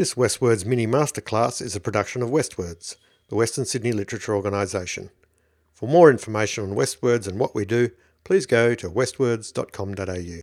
This 0.00 0.16
Westwards 0.16 0.64
mini 0.64 0.86
masterclass 0.86 1.60
is 1.60 1.76
a 1.76 1.78
production 1.78 2.22
of 2.22 2.30
Westwards, 2.30 2.96
the 3.28 3.34
Western 3.34 3.66
Sydney 3.66 3.92
Literature 3.92 4.34
Organisation. 4.34 5.10
For 5.74 5.86
more 5.86 6.10
information 6.10 6.64
on 6.64 6.74
Westwards 6.74 7.28
and 7.28 7.38
what 7.38 7.54
we 7.54 7.66
do, 7.66 7.90
please 8.24 8.46
go 8.46 8.74
to 8.76 8.88
westwards.com.au. 8.88 10.40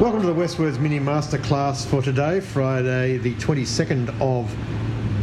Welcome 0.00 0.22
to 0.22 0.26
the 0.28 0.32
Westwards 0.34 0.78
mini 0.78 0.98
masterclass 0.98 1.84
for 1.84 2.00
today, 2.00 2.40
Friday, 2.40 3.18
the 3.18 3.34
22nd 3.34 4.18
of 4.18 4.50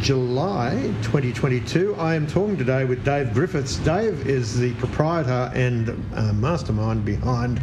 July 0.02 0.92
2022. 1.04 1.94
I 1.96 2.16
am 2.16 2.26
talking 2.26 2.58
today 2.58 2.86
with 2.86 3.06
Dave 3.06 3.36
Griffiths. 3.36 3.76
Dave 3.78 4.28
is 4.28 4.58
the 4.60 4.74
proprietor 4.76 5.52
and 5.54 5.90
uh, 6.16 6.34
mastermind 6.34 7.06
behind 7.06 7.62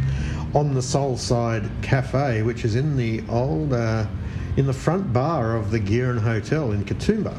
On 0.53 0.73
the 0.73 0.81
Soul 0.81 1.17
Side 1.17 1.69
Cafe, 1.81 2.41
which 2.43 2.63
is 2.63 2.75
in 2.75 2.95
the 2.95 3.21
old, 3.27 3.73
uh, 3.73 4.05
in 4.55 4.65
the 4.65 4.73
front 4.73 5.11
bar 5.11 5.57
of 5.57 5.69
the 5.69 5.79
Gearin 5.81 6.17
Hotel 6.17 6.71
in 6.71 6.85
Katoomba. 6.85 7.37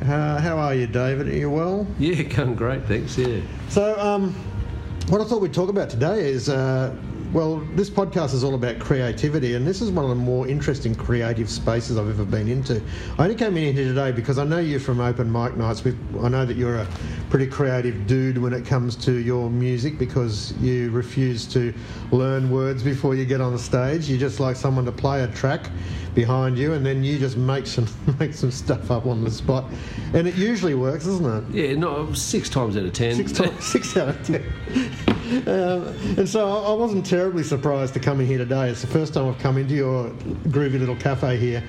Uh, 0.00 0.38
how 0.38 0.56
are 0.56 0.74
you, 0.74 0.86
David? 0.86 1.28
Are 1.28 1.36
you 1.36 1.50
well? 1.50 1.86
Yeah, 1.98 2.22
going 2.34 2.54
great, 2.54 2.86
thanks. 2.86 3.18
Yeah. 3.18 3.42
So, 3.68 4.00
um, 4.00 4.34
what 5.10 5.20
I 5.20 5.24
thought 5.24 5.42
we'd 5.42 5.52
talk 5.52 5.68
about 5.68 5.90
today 5.90 6.30
is 6.30 6.48
uh, 6.48 6.96
well, 7.32 7.58
this 7.74 7.88
podcast 7.88 8.34
is 8.34 8.42
all 8.42 8.54
about 8.54 8.80
creativity, 8.80 9.54
and 9.54 9.64
this 9.64 9.80
is 9.80 9.90
one 9.90 10.04
of 10.04 10.08
the 10.08 10.16
more 10.16 10.48
interesting 10.48 10.96
creative 10.96 11.48
spaces 11.48 11.96
I've 11.96 12.08
ever 12.08 12.24
been 12.24 12.48
into. 12.48 12.82
I 13.18 13.24
only 13.24 13.36
came 13.36 13.56
in 13.56 13.72
here 13.72 13.84
today 13.84 14.10
because 14.10 14.36
I 14.36 14.44
know 14.44 14.58
you 14.58 14.80
from 14.80 15.00
open 15.00 15.30
mic 15.30 15.56
nights. 15.56 15.84
With 15.84 15.96
I 16.24 16.28
know 16.28 16.44
that 16.44 16.56
you're 16.56 16.78
a 16.78 16.88
pretty 17.28 17.46
creative 17.46 18.08
dude 18.08 18.36
when 18.36 18.52
it 18.52 18.66
comes 18.66 18.96
to 18.96 19.12
your 19.12 19.48
music 19.48 19.96
because 19.96 20.52
you 20.60 20.90
refuse 20.90 21.46
to 21.52 21.72
learn 22.10 22.50
words 22.50 22.82
before 22.82 23.14
you 23.14 23.24
get 23.24 23.40
on 23.40 23.52
the 23.52 23.58
stage. 23.60 24.08
You 24.08 24.18
just 24.18 24.40
like 24.40 24.56
someone 24.56 24.84
to 24.86 24.92
play 24.92 25.22
a 25.22 25.28
track 25.28 25.70
behind 26.14 26.58
you, 26.58 26.72
and 26.72 26.84
then 26.84 27.04
you 27.04 27.16
just 27.18 27.36
make 27.36 27.66
some 27.66 27.86
make 28.18 28.34
some 28.34 28.50
stuff 28.50 28.90
up 28.90 29.06
on 29.06 29.22
the 29.22 29.30
spot, 29.30 29.66
and 30.14 30.26
it 30.26 30.34
usually 30.34 30.74
works, 30.74 31.04
doesn't 31.04 31.54
it? 31.54 31.54
Yeah, 31.54 31.76
no, 31.76 32.12
six 32.12 32.48
times 32.48 32.76
out 32.76 32.84
of 32.84 32.92
ten. 32.92 33.14
Six, 33.14 33.32
times, 33.32 33.64
six 33.72 33.96
out 33.96 34.08
of 34.08 34.26
ten. 34.26 34.42
um, 35.46 35.86
and 36.18 36.28
so 36.28 36.48
I 36.48 36.72
wasn't 36.72 37.06
terribly 37.20 37.42
surprised 37.42 37.92
to 37.92 38.00
come 38.00 38.18
in 38.18 38.26
here 38.26 38.38
today. 38.38 38.70
It's 38.70 38.80
the 38.80 38.86
first 38.86 39.12
time 39.12 39.28
I've 39.28 39.38
come 39.38 39.58
into 39.58 39.74
your 39.74 40.08
groovy 40.48 40.78
little 40.78 40.96
cafe 40.96 41.36
here. 41.36 41.62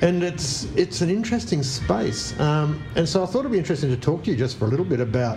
And 0.00 0.22
it's 0.22 0.64
it's 0.76 1.02
an 1.02 1.10
interesting 1.10 1.62
space, 1.62 2.38
um, 2.40 2.82
and 2.96 3.06
so 3.06 3.22
I 3.22 3.26
thought 3.26 3.40
it'd 3.40 3.52
be 3.52 3.58
interesting 3.58 3.90
to 3.90 3.98
talk 3.98 4.24
to 4.24 4.30
you 4.30 4.36
just 4.36 4.58
for 4.58 4.64
a 4.64 4.68
little 4.68 4.86
bit 4.86 5.00
about 5.00 5.36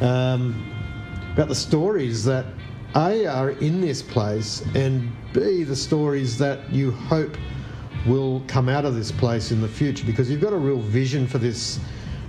um, 0.00 0.72
about 1.32 1.48
the 1.48 1.54
stories 1.54 2.24
that 2.26 2.46
a 2.94 3.26
are 3.26 3.50
in 3.58 3.80
this 3.80 4.02
place, 4.02 4.62
and 4.76 5.10
b 5.32 5.64
the 5.64 5.74
stories 5.74 6.38
that 6.38 6.70
you 6.70 6.92
hope 6.92 7.36
will 8.06 8.44
come 8.46 8.68
out 8.68 8.84
of 8.84 8.94
this 8.94 9.10
place 9.10 9.50
in 9.50 9.60
the 9.60 9.68
future 9.68 10.06
because 10.06 10.30
you've 10.30 10.42
got 10.42 10.52
a 10.52 10.62
real 10.70 10.78
vision 10.78 11.26
for 11.26 11.38
this 11.38 11.80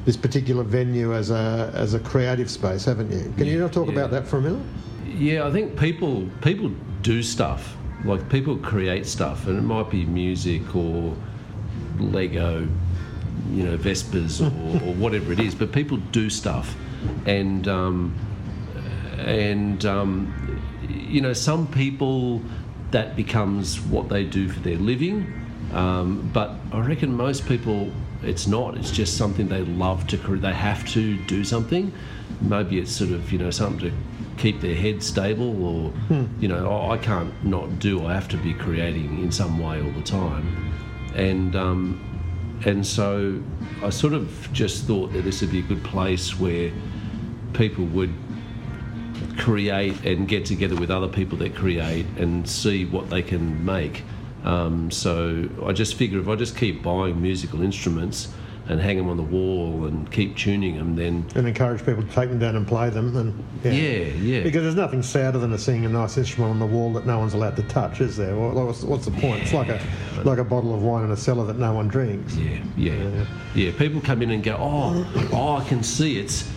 this 0.06 0.18
particular 0.18 0.64
venue 0.64 1.14
as 1.14 1.30
a 1.30 1.72
as 1.76 1.94
a 1.94 2.00
creative 2.00 2.50
space, 2.50 2.84
haven't 2.84 3.12
you? 3.12 3.32
Can 3.38 3.46
you 3.46 3.60
not 3.60 3.74
talk 3.74 3.86
yeah. 3.86 3.94
about 3.94 4.10
that 4.10 4.26
for 4.26 4.38
a 4.38 4.42
minute? 4.42 4.66
Yeah, 5.18 5.48
I 5.48 5.52
think 5.52 5.80
people 5.80 6.30
people 6.42 6.70
do 7.02 7.24
stuff. 7.24 7.76
Like 8.06 8.30
people 8.30 8.58
create 8.58 9.08
stuff, 9.08 9.48
and 9.48 9.58
it 9.58 9.62
might 9.64 9.90
be 9.90 10.06
music 10.06 10.76
or 10.76 11.16
Lego, 12.00 12.68
you 13.52 13.64
know, 13.64 13.78
Vespers 13.78 14.42
or, 14.42 14.46
or 14.86 14.94
whatever 14.94 15.34
it 15.34 15.40
is. 15.40 15.56
But 15.56 15.72
people 15.72 15.98
do 16.12 16.30
stuff, 16.30 16.76
and 17.26 17.68
um, 17.68 18.16
and 19.18 19.84
um, 19.86 20.62
you 20.88 21.22
know, 21.22 21.34
some 21.34 21.66
people 21.68 22.42
that 22.92 23.16
becomes 23.16 23.82
what 23.82 24.10
they 24.10 24.24
do 24.24 24.48
for 24.48 24.60
their 24.60 24.78
living. 24.78 25.34
Um, 25.74 26.30
but 26.32 26.52
I 26.72 26.80
reckon 26.80 27.14
most 27.14 27.48
people, 27.48 27.92
it's 28.22 28.46
not. 28.46 28.78
It's 28.78 28.92
just 28.92 29.18
something 29.18 29.48
they 29.48 29.62
love 29.62 30.06
to. 30.08 30.18
Create. 30.20 30.44
They 30.44 30.54
have 30.54 30.88
to 30.90 31.18
do 31.26 31.44
something. 31.44 31.92
Maybe 32.40 32.78
it's 32.78 32.92
sort 32.92 33.10
of 33.10 33.32
you 33.32 33.40
know 33.40 33.50
something 33.50 33.90
to 33.90 33.96
keep 34.38 34.62
their 34.62 34.76
head 34.76 35.02
stable, 35.04 35.64
or 35.64 35.90
Hmm. 36.10 36.26
you 36.40 36.48
know, 36.48 36.68
"Oh, 36.70 36.92
I 36.92 36.98
can't 36.98 37.34
not 37.44 37.80
do. 37.80 38.06
I 38.06 38.14
have 38.14 38.28
to 38.30 38.38
be 38.38 38.54
creating 38.54 39.20
in 39.22 39.32
some 39.32 39.60
way 39.60 39.82
all 39.82 39.92
the 39.92 40.02
time, 40.04 40.46
and 41.16 41.56
um, 41.56 42.00
and 42.66 42.86
so 42.86 43.40
I 43.84 43.90
sort 43.90 44.14
of 44.14 44.50
just 44.54 44.86
thought 44.86 45.14
that 45.14 45.24
this 45.24 45.42
would 45.42 45.52
be 45.52 45.60
a 45.60 45.64
good 45.64 45.84
place 45.84 46.40
where 46.40 46.72
people 47.54 47.86
would 47.86 48.14
create 49.38 50.04
and 50.06 50.28
get 50.28 50.46
together 50.46 50.76
with 50.76 50.90
other 50.92 51.08
people 51.08 51.38
that 51.40 51.56
create 51.56 52.06
and 52.18 52.48
see 52.48 52.86
what 52.86 53.10
they 53.10 53.22
can 53.22 53.64
make. 53.66 54.04
Um, 54.44 54.90
so 54.92 55.48
I 55.66 55.72
just 55.74 55.96
figure 55.96 56.20
if 56.20 56.28
I 56.28 56.36
just 56.36 56.56
keep 56.56 56.82
buying 56.84 57.22
musical 57.22 57.62
instruments 57.62 58.30
and 58.70 58.82
hang 58.82 58.98
them 58.98 59.10
on 59.10 59.18
the 59.18 59.24
wall 59.24 59.86
and 59.86 60.12
keep 60.12 60.36
tuning 60.36 60.78
them, 60.78 60.96
then 60.96 61.26
And 61.36 61.48
encourage 61.48 61.86
people 61.86 62.04
to 62.04 62.10
take 62.10 62.30
them 62.30 62.40
down 62.40 62.56
and 62.56 62.68
play 62.68 62.90
them. 62.90 63.16
And 63.16 63.44
yeah, 63.64 63.72
yeah, 63.72 64.44
Because 64.44 64.64
there's 64.64 64.76
nothing 64.76 65.02
sadder 65.02 65.38
than 65.38 65.58
seeing 65.58 65.86
a 65.86 65.90
nice 65.90 66.18
instrument 66.18 66.52
on 66.52 66.60
the 66.60 66.66
wall 66.66 66.92
that 66.94 67.06
no 67.06 67.18
one's 67.20 67.34
allowed 67.34 67.56
to 67.56 67.64
touch, 67.64 68.02
is 68.02 68.18
there? 68.18 68.36
What's, 68.36 68.84
what's 68.84 69.06
the 69.06 69.12
point? 69.12 69.44
It's 69.44 69.54
like 69.54 69.70
a 69.70 69.82
like 70.24 70.40
a 70.40 70.44
bottle 70.44 70.74
of 70.74 70.82
wine 70.82 71.06
in 71.06 71.12
a 71.12 71.18
cellar 71.18 71.46
that 71.46 71.58
no 71.58 71.74
one 71.74 71.88
drinks. 71.88 72.36
yeah, 72.36 72.62
yeah, 72.76 73.26
yeah. 73.56 73.72
People 73.78 74.02
come 74.02 74.22
in 74.22 74.32
and 74.32 74.44
go, 74.44 74.58
oh, 74.60 75.30
oh, 75.32 75.58
I 75.58 75.64
can 75.68 75.84
see 75.84 76.20
it's. 76.20 76.50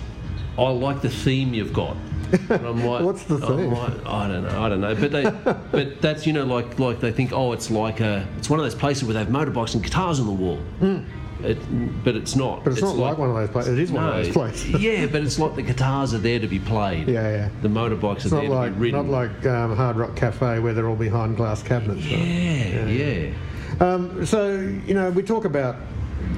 I 0.58 0.68
like 0.68 1.00
the 1.00 1.08
theme 1.10 1.54
you've 1.54 1.72
got. 1.72 1.96
And 2.32 2.66
I'm 2.66 2.84
like, 2.84 3.04
What's 3.04 3.24
the 3.24 3.38
theme? 3.38 3.70
like, 3.72 4.06
I 4.06 4.28
don't 4.28 4.42
know, 4.42 4.62
I 4.62 4.68
don't 4.68 4.80
know. 4.80 4.94
But 4.94 5.12
they, 5.12 5.22
but 5.70 6.00
that's 6.00 6.26
you 6.26 6.32
know 6.32 6.44
like 6.44 6.78
like 6.78 7.00
they 7.00 7.12
think, 7.12 7.32
oh, 7.32 7.52
it's 7.52 7.70
like 7.70 8.00
a, 8.00 8.26
it's 8.36 8.50
one 8.50 8.58
of 8.58 8.64
those 8.64 8.74
places 8.74 9.04
where 9.04 9.14
they 9.14 9.20
have 9.20 9.28
motorbikes 9.28 9.74
and 9.74 9.82
guitars 9.82 10.18
on 10.18 10.26
the 10.26 10.32
wall. 10.32 10.56
Hmm. 10.80 11.00
It, 11.44 12.04
but 12.04 12.16
it's 12.16 12.36
not. 12.36 12.64
But 12.64 12.74
it's, 12.74 12.82
not 12.82 12.96
like, 12.96 13.18
one 13.18 13.30
of 13.30 13.36
those 13.36 13.50
places. 13.50 13.78
It 13.78 13.82
is 13.82 13.92
one 13.92 14.08
of 14.08 14.14
those 14.14 14.32
places. 14.32 14.70
yeah, 14.80 15.06
but 15.06 15.22
it's 15.22 15.38
like 15.38 15.54
the 15.54 15.62
guitars 15.62 16.14
are 16.14 16.18
there 16.18 16.38
to 16.38 16.48
be 16.48 16.58
played. 16.58 17.08
Yeah, 17.08 17.28
yeah. 17.30 17.48
The 17.62 17.68
motorbikes 17.68 18.24
It's 18.24 18.32
are 18.32 18.40
there 18.40 18.48
like 18.50 18.72
to 18.72 18.74
be 18.74 18.80
ridden. 18.90 19.10
not 19.10 19.12
like 19.12 19.46
um, 19.46 19.76
Hard 19.76 19.96
Rock 19.96 20.16
Cafe 20.16 20.58
where 20.58 20.74
they're 20.74 20.88
all 20.88 20.96
behind 20.96 21.36
glass 21.36 21.62
cabinets. 21.62 22.04
right? 22.04 22.18
yeah, 22.18 22.86
yeah, 22.86 23.34
Um, 23.80 24.24
so 24.26 24.58
you 24.86 24.94
know, 24.94 25.10
we 25.10 25.22
talk 25.22 25.44
about 25.44 25.76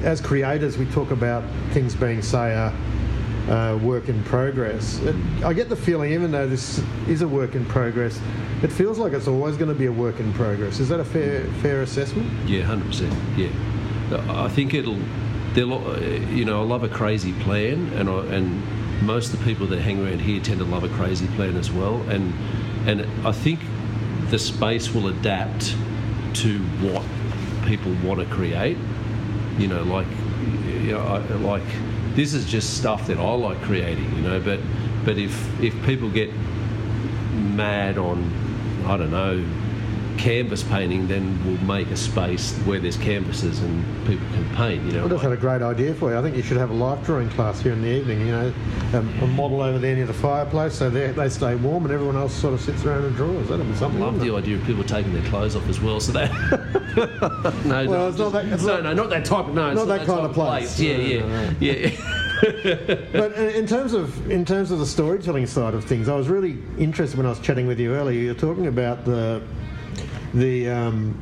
as 0.02 0.20
creators, 0.20 0.78
we 0.78 0.86
talk 0.86 1.10
about 1.10 1.44
things 1.70 1.94
being, 1.94 2.22
say, 2.22 2.52
a, 2.52 2.72
a 3.52 3.76
work 3.78 4.08
in 4.08 4.22
progress. 4.24 4.98
It, 5.00 5.16
I 5.44 5.52
get 5.52 5.68
the 5.68 5.76
feeling, 5.76 6.12
even 6.12 6.30
though 6.30 6.48
this 6.48 6.82
is 7.08 7.22
a 7.22 7.28
work 7.28 7.54
in 7.54 7.64
progress, 7.66 8.20
it 8.62 8.70
feels 8.70 8.98
like 8.98 9.12
it's 9.12 9.28
always 9.28 9.56
going 9.56 9.68
to 9.72 9.78
be 9.78 9.86
a 9.86 9.92
work 9.92 10.20
in 10.20 10.32
progress. 10.34 10.80
Is 10.80 10.88
that 10.88 11.00
a 11.00 11.04
fair 11.04 11.44
fair 11.62 11.82
assessment? 11.82 12.30
Yeah, 12.48 12.62
hundred 12.62 12.86
percent. 12.86 13.12
Yeah, 13.36 13.48
I 14.14 14.48
think 14.48 14.74
it'll. 14.74 14.98
They'll, 15.54 15.74
uh, 15.74 15.98
you 16.30 16.46
know, 16.46 16.62
I 16.62 16.64
love 16.64 16.82
a 16.82 16.88
crazy 16.88 17.34
plan, 17.34 17.92
and 17.92 18.08
I, 18.08 18.24
and 18.34 19.02
most 19.02 19.34
of 19.34 19.38
the 19.38 19.44
people 19.44 19.66
that 19.66 19.80
hang 19.80 20.02
around 20.02 20.20
here 20.20 20.40
tend 20.40 20.60
to 20.60 20.64
love 20.64 20.82
a 20.82 20.88
crazy 20.88 21.26
plan 21.36 21.56
as 21.56 21.70
well. 21.70 22.00
And 22.08 22.32
and 22.86 23.02
I 23.26 23.32
think 23.32 23.60
the 24.30 24.38
space 24.38 24.94
will 24.94 25.08
adapt 25.08 25.76
to 26.34 26.58
what 26.80 27.04
people 27.66 27.92
want 28.02 28.20
to 28.20 28.26
create. 28.34 28.78
You 29.58 29.68
know, 29.68 29.82
like, 29.82 30.06
you 30.66 30.92
know, 30.92 31.00
I, 31.00 31.18
like 31.36 31.62
this 32.14 32.32
is 32.32 32.46
just 32.46 32.78
stuff 32.78 33.06
that 33.08 33.18
I 33.18 33.34
like 33.34 33.60
creating. 33.62 34.10
You 34.16 34.22
know, 34.22 34.40
but 34.40 34.60
but 35.04 35.18
if 35.18 35.60
if 35.62 35.74
people 35.84 36.08
get 36.08 36.30
mad 37.34 37.98
on, 37.98 38.32
I 38.86 38.96
don't 38.96 39.10
know, 39.10 39.44
canvas 40.18 40.62
painting, 40.62 41.06
then 41.08 41.38
we'll 41.44 41.58
make 41.64 41.90
a 41.90 41.96
space 41.96 42.52
where 42.60 42.78
there's 42.80 42.96
canvases 42.96 43.60
and 43.60 43.84
people 44.06 44.26
can 44.34 44.48
paint. 44.56 44.82
You 44.84 44.92
know, 44.92 45.04
I 45.04 45.08
just 45.08 45.22
had 45.22 45.32
a 45.32 45.36
great 45.36 45.62
idea 45.62 45.94
for 45.94 46.10
you. 46.10 46.18
I 46.18 46.22
think 46.22 46.36
you 46.36 46.42
should 46.42 46.56
have 46.56 46.70
a 46.70 46.74
life 46.74 47.04
drawing 47.04 47.28
class 47.30 47.60
here 47.60 47.72
in 47.72 47.82
the 47.82 47.88
evening. 47.88 48.20
You 48.20 48.32
know, 48.32 48.54
um, 48.94 49.09
a 49.22 49.26
model 49.26 49.60
over 49.62 49.78
there 49.78 49.94
near 49.97 50.06
the 50.06 50.12
fireplace, 50.14 50.74
so 50.74 50.91
they 50.91 51.12
they 51.12 51.28
stay 51.28 51.54
warm, 51.56 51.84
and 51.84 51.92
everyone 51.92 52.16
else 52.16 52.34
sort 52.34 52.54
of 52.54 52.60
sits 52.60 52.84
around 52.84 53.04
and 53.04 53.16
draws. 53.16 53.48
That'd 53.48 53.66
be 53.66 53.74
something. 53.76 54.00
love 54.00 54.20
the 54.20 54.34
idea 54.34 54.56
of 54.56 54.64
people 54.64 54.84
taking 54.84 55.12
their 55.12 55.24
clothes 55.30 55.56
off 55.56 55.68
as 55.68 55.80
well. 55.80 56.00
So 56.00 56.12
that 56.12 56.30
no, 57.65 57.86
Well, 57.86 57.91
no, 57.91 58.08
it's 58.08 58.18
not 58.18 58.32
that- 58.32 58.44
it's 58.47 58.62
no, 58.65 58.74
not- 58.80 58.82
no, 58.84 58.92
not 58.94 59.10
that 59.10 59.24
type. 59.24 59.47
No, 59.48 59.68
it's 59.70 59.76
not 59.76 59.88
that 59.88 60.06
kind 60.06 60.26
of 60.26 60.32
place. 60.32 60.78
Yeah, 60.78 60.97
No, 60.97 61.03
yeah, 61.03 61.26
no, 61.26 61.54
yeah. 61.60 61.91
But 63.12 63.32
in 63.34 63.50
in 63.50 63.66
terms 63.66 63.92
of 63.92 64.28
in 64.30 64.44
terms 64.44 64.72
of 64.72 64.78
the 64.80 64.86
storytelling 64.86 65.47
side 65.47 65.74
of 65.74 65.84
things, 65.84 66.08
I 66.08 66.16
was 66.16 66.28
really 66.28 66.58
interested 66.76 67.16
when 67.16 67.26
I 67.26 67.30
was 67.30 67.38
chatting 67.38 67.66
with 67.68 67.78
you 67.78 67.94
earlier. 67.94 68.20
You're 68.20 68.34
talking 68.34 68.66
about 68.66 69.04
the 69.04 69.41
the 70.34 70.68
um, 70.68 71.18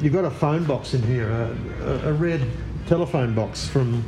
you've 0.00 0.12
got 0.12 0.24
a 0.24 0.30
phone 0.30 0.64
box 0.64 0.94
in 0.94 1.02
here, 1.02 1.30
a, 1.30 1.56
a, 1.82 2.10
a 2.10 2.12
red 2.12 2.42
telephone 2.86 3.34
box 3.34 3.68
from 3.68 4.02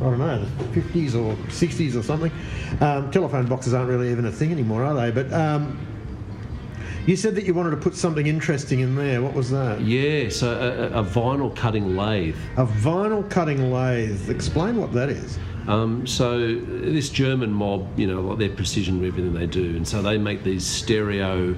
I 0.00 0.04
don't 0.04 0.18
know 0.18 0.44
the 0.44 0.80
50s 0.80 1.14
or 1.14 1.34
60s 1.48 1.96
or 1.98 2.02
something. 2.02 2.30
Um, 2.80 3.10
telephone 3.10 3.46
boxes 3.46 3.72
aren't 3.72 3.88
really 3.88 4.10
even 4.10 4.26
a 4.26 4.32
thing 4.32 4.52
anymore, 4.52 4.84
are 4.84 4.94
they? 4.94 5.10
But 5.10 5.32
um, 5.32 5.78
you 7.06 7.16
said 7.16 7.34
that 7.36 7.44
you 7.44 7.54
wanted 7.54 7.70
to 7.70 7.76
put 7.78 7.94
something 7.94 8.26
interesting 8.26 8.80
in 8.80 8.94
there. 8.94 9.22
What 9.22 9.32
was 9.32 9.50
that? 9.50 9.80
yeah. 9.80 10.28
So 10.28 10.52
a, 10.52 10.98
a- 10.98 11.04
vinyl 11.04 11.54
cutting 11.54 11.96
lathe. 11.96 12.36
A 12.56 12.66
vinyl 12.66 13.28
cutting 13.30 13.72
lathe. 13.72 14.28
Explain 14.28 14.76
what 14.76 14.92
that 14.92 15.08
is. 15.08 15.38
Um, 15.66 16.06
so 16.06 16.54
this 16.56 17.08
German 17.08 17.50
mob, 17.52 17.98
you 17.98 18.06
know, 18.06 18.20
like 18.20 18.38
they're 18.38 18.48
precision 18.50 19.00
with 19.00 19.08
everything 19.08 19.32
they 19.32 19.46
do, 19.46 19.76
and 19.76 19.86
so 19.86 20.02
they 20.02 20.18
make 20.18 20.44
these 20.44 20.64
stereo 20.64 21.56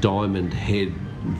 diamond 0.00 0.54
head 0.54 0.92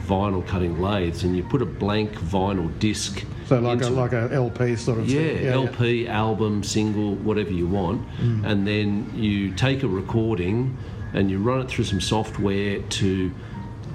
vinyl 0.06 0.46
cutting 0.46 0.80
lathes, 0.80 1.24
and 1.24 1.36
you 1.36 1.42
put 1.42 1.62
a 1.62 1.66
blank 1.66 2.12
vinyl 2.12 2.76
disc. 2.78 3.24
So 3.46 3.60
like 3.60 3.82
a 3.82 3.88
like 3.88 4.12
a 4.12 4.30
LP 4.32 4.76
sort 4.76 4.98
of 4.98 5.08
yeah, 5.08 5.20
thing. 5.20 5.46
LP, 5.46 6.08
album, 6.08 6.62
single, 6.62 7.14
whatever 7.16 7.50
you 7.50 7.66
want, 7.66 8.06
mm. 8.18 8.44
and 8.44 8.66
then 8.66 9.10
you 9.14 9.52
take 9.52 9.82
a 9.82 9.88
recording 9.88 10.76
and 11.14 11.30
you 11.30 11.38
run 11.38 11.60
it 11.60 11.68
through 11.68 11.84
some 11.84 12.00
software 12.00 12.80
to 12.80 13.32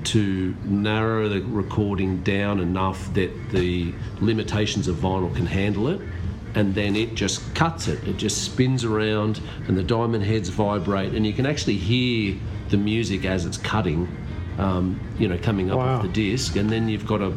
to 0.03 0.55
narrow 0.63 1.27
the 1.27 1.41
recording 1.41 2.23
down 2.23 2.59
enough 2.59 3.13
that 3.13 3.31
the 3.51 3.93
limitations 4.21 4.87
of 4.87 4.95
vinyl 4.97 5.33
can 5.35 5.45
handle 5.45 5.89
it. 5.89 5.99
And 6.55 6.73
then 6.73 6.95
it 6.95 7.13
just 7.13 7.53
cuts 7.53 7.87
it. 7.87 8.07
It 8.07 8.17
just 8.17 8.43
spins 8.43 8.83
around, 8.85 9.41
and 9.67 9.77
the 9.77 9.83
diamond 9.83 10.23
heads 10.23 10.49
vibrate, 10.49 11.13
and 11.13 11.27
you 11.27 11.33
can 11.33 11.45
actually 11.45 11.75
hear 11.75 12.37
the 12.69 12.77
music 12.77 13.25
as 13.25 13.45
it's 13.45 13.57
cutting, 13.57 14.07
um, 14.57 14.99
you 15.19 15.27
know, 15.27 15.37
coming 15.37 15.71
up 15.71 15.77
Wow. 15.77 15.95
off 15.97 16.01
the 16.03 16.09
disc. 16.09 16.55
And 16.55 16.69
then 16.69 16.89
you've 16.89 17.05
got 17.05 17.21
a 17.21 17.31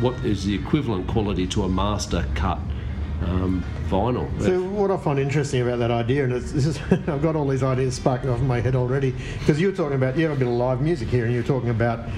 what 0.00 0.14
is 0.24 0.44
the 0.44 0.54
equivalent 0.54 1.06
quality 1.06 1.46
to 1.48 1.64
a 1.64 1.68
master 1.68 2.24
cut 2.34 2.58
um, 3.22 3.62
vinyl. 3.88 4.28
So 4.40 4.62
what 4.62 4.90
I 4.90 4.96
find 4.96 5.18
interesting 5.18 5.62
about 5.62 5.78
that 5.80 5.90
idea, 5.90 6.24
and 6.24 6.32
it's, 6.32 6.52
this 6.52 6.66
is, 6.66 6.78
I've 6.90 7.22
got 7.22 7.36
all 7.36 7.46
these 7.46 7.62
ideas 7.62 7.94
sparking 7.94 8.30
off 8.30 8.38
in 8.40 8.46
my 8.46 8.60
head 8.60 8.74
already, 8.74 9.14
because 9.38 9.60
you 9.60 9.68
were 9.68 9.76
talking 9.76 9.96
about 9.96 10.16
you 10.16 10.26
have 10.26 10.36
a 10.36 10.38
bit 10.38 10.48
of 10.48 10.54
live 10.54 10.80
music 10.80 11.08
here, 11.08 11.24
and 11.24 11.34
you 11.34 11.40
were 11.40 11.46
talking 11.46 11.70
about 11.70 12.08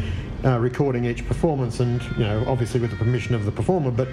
uh, 0.45 0.59
recording 0.59 1.05
each 1.05 1.27
performance, 1.27 1.81
and 1.81 2.03
you 2.17 2.25
know 2.25 2.45
obviously 2.47 2.81
with 2.81 2.91
the 2.91 2.97
permission 2.97 3.35
of 3.35 3.45
the 3.45 3.53
performer. 3.53 3.91
But 3.91 4.09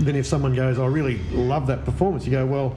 then 0.00 0.16
if 0.16 0.26
someone 0.26 0.54
goes, 0.54 0.78
I 0.78 0.86
really 0.86 1.18
love 1.32 1.66
that 1.68 1.84
performance, 1.84 2.24
you 2.24 2.30
go, 2.32 2.46
well. 2.46 2.76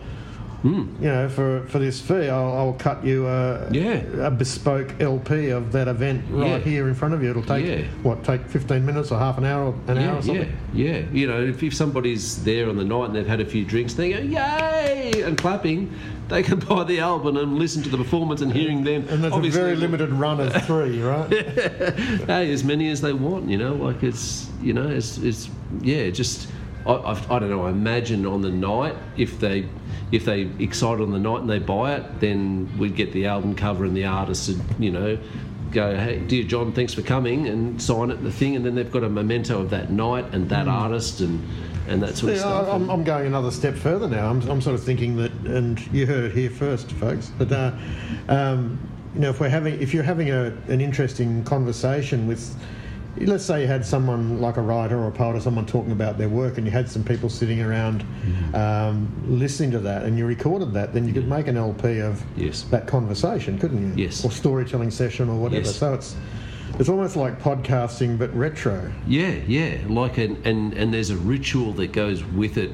Hmm. 0.61 0.93
You 0.99 1.07
know, 1.07 1.29
for, 1.29 1.65
for 1.67 1.79
this 1.79 2.01
fee, 2.01 2.27
I'll, 2.27 2.51
I'll 2.53 2.73
cut 2.73 3.03
you 3.05 3.27
a, 3.27 3.69
Yeah. 3.71 4.01
a 4.25 4.29
bespoke 4.31 4.99
LP 4.99 5.49
of 5.51 5.71
that 5.71 5.87
event 5.87 6.25
right 6.29 6.47
Yeah. 6.47 6.57
here 6.59 6.87
in 6.89 6.95
front 6.95 7.13
of 7.13 7.23
you. 7.23 7.29
It'll 7.29 7.43
take 7.43 7.65
Yeah. 7.65 7.83
what 8.03 8.23
take 8.25 8.41
fifteen 8.45 8.85
minutes 8.85 9.09
or 9.11 9.19
half 9.19 9.37
an 9.37 9.45
hour 9.45 9.67
or 9.67 9.75
an 9.87 9.97
hour 9.97 10.03
yeah, 10.03 10.11
or 10.11 10.15
yeah, 10.15 10.21
something. 10.21 10.57
yeah. 10.73 11.01
You 11.13 11.27
know, 11.27 11.41
if, 11.41 11.63
if 11.63 11.73
somebody's 11.73 12.43
there 12.43 12.67
on 12.67 12.75
the 12.75 12.83
night 12.83 13.05
and 13.05 13.15
they've 13.15 13.25
had 13.25 13.39
a 13.39 13.45
few 13.45 13.63
drinks, 13.63 13.93
they 13.93 14.11
go 14.11 14.19
yay 14.19 15.21
and 15.25 15.37
clapping. 15.37 15.93
They 16.27 16.43
can 16.43 16.59
buy 16.69 16.83
the 16.83 16.99
album 16.99 17.37
and 17.37 17.57
listen 17.57 17.81
to 17.83 17.89
the 17.89 17.97
performance 17.97 18.41
and 18.41 18.51
hearing 18.51 18.83
them. 18.83 19.05
And 19.09 19.23
there's 19.23 19.33
Obviously, 19.33 19.61
a 19.61 19.63
very 19.63 19.75
limited 19.77 20.11
run 20.11 20.39
of 20.41 20.51
three, 20.67 21.01
right? 21.01 21.31
hey, 22.27 22.51
as 22.51 22.63
many 22.63 22.89
as 22.89 22.99
they 23.01 23.13
want. 23.13 23.49
You 23.49 23.57
know, 23.57 23.75
like 23.75 24.03
it's 24.03 24.49
you 24.61 24.73
know, 24.73 24.87
it's 24.89 25.17
it's 25.19 25.49
yeah, 25.81 26.09
just 26.09 26.49
I, 26.85 26.91
I, 26.91 27.35
I 27.35 27.39
don't 27.39 27.49
know. 27.49 27.65
I 27.65 27.71
imagine 27.71 28.25
on 28.25 28.41
the 28.41 28.51
night 28.51 28.95
if 29.17 29.39
they 29.39 29.67
if 30.11 30.25
they 30.25 30.49
excited 30.59 31.01
on 31.01 31.11
the 31.11 31.19
night 31.19 31.41
and 31.41 31.49
they 31.49 31.59
buy 31.59 31.95
it, 31.95 32.19
then 32.19 32.69
we'd 32.77 32.95
get 32.95 33.11
the 33.13 33.27
album 33.27 33.55
cover 33.55 33.85
and 33.85 33.95
the 33.95 34.05
artist 34.05 34.49
would 34.49 34.61
you 34.79 34.91
know 34.91 35.17
go, 35.71 35.95
hey, 35.95 36.19
dear 36.19 36.43
John, 36.43 36.73
thanks 36.73 36.93
for 36.93 37.03
coming 37.03 37.47
and 37.47 37.79
sign 37.81 38.09
it 38.09 38.17
and 38.17 38.25
the 38.25 38.31
thing, 38.31 38.55
and 38.55 38.65
then 38.65 38.75
they've 38.75 38.91
got 38.91 39.03
a 39.03 39.09
memento 39.09 39.61
of 39.61 39.69
that 39.69 39.91
night 39.91 40.25
and 40.33 40.49
that 40.49 40.67
artist 40.67 41.21
and 41.21 41.47
and 41.87 42.03
that 42.03 42.15
sort 42.15 42.33
of 42.33 42.39
stuff. 42.39 42.69
I'm, 42.69 42.89
I'm 42.89 43.03
going 43.03 43.25
another 43.25 43.49
step 43.49 43.75
further 43.75 44.07
now. 44.07 44.29
I'm, 44.29 44.47
I'm 44.49 44.61
sort 44.61 44.75
of 44.75 44.83
thinking 44.83 45.15
that, 45.17 45.31
and 45.45 45.79
you 45.87 46.05
heard 46.05 46.25
it 46.25 46.33
here 46.33 46.49
first, 46.49 46.91
folks. 46.93 47.31
But 47.37 47.51
uh, 47.51 47.71
um, 48.27 48.79
you 49.15 49.21
know, 49.21 49.31
if 49.31 49.39
we're 49.39 49.49
having, 49.49 49.81
if 49.81 49.93
you're 49.93 50.03
having 50.03 50.29
a, 50.29 50.55
an 50.67 50.81
interesting 50.81 51.43
conversation 51.43 52.27
with, 52.27 52.55
let's 53.21 53.43
say 53.45 53.61
you 53.61 53.67
had 53.67 53.85
someone 53.85 54.39
like 54.41 54.57
a 54.57 54.61
writer 54.61 54.97
or 54.97 55.07
a 55.07 55.11
poet 55.11 55.35
or 55.35 55.39
someone 55.39 55.65
talking 55.65 55.91
about 55.91 56.17
their 56.17 56.29
work, 56.29 56.57
and 56.57 56.65
you 56.65 56.71
had 56.71 56.89
some 56.89 57.03
people 57.03 57.29
sitting 57.29 57.61
around 57.61 58.03
Mm-hmm. 58.25 58.55
um, 58.55 59.07
listening 59.27 59.71
to 59.71 59.79
that, 59.79 60.03
and 60.03 60.17
you 60.17 60.25
recorded 60.25 60.73
that, 60.73 60.93
then 60.93 61.07
you 61.07 61.13
could 61.13 61.27
make 61.27 61.47
an 61.47 61.57
LP 61.57 61.99
of 61.99 62.21
Yes. 62.37 62.63
that 62.71 62.85
conversation, 62.87 63.57
couldn't 63.57 63.81
you? 63.97 64.03
Yes. 64.05 64.23
Or 64.25 64.31
storytelling 64.31 64.91
session 64.91 65.29
or 65.29 65.35
whatever. 65.39 65.65
Yes. 65.65 65.75
So 65.75 65.93
it's 65.93 66.15
it's 66.79 66.87
almost 66.89 67.15
like 67.15 67.41
podcasting 67.41 68.17
but 68.19 68.33
retro. 68.35 68.91
Yeah, 69.07 69.31
yeah, 69.47 69.77
like 69.87 70.17
an, 70.17 70.41
and 70.45 70.73
and 70.73 70.93
there's 70.93 71.09
a 71.09 71.17
ritual 71.17 71.73
that 71.73 71.91
goes 71.91 72.23
with 72.23 72.57
it. 72.57 72.71